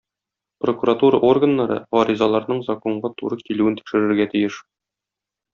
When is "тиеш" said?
4.37-4.63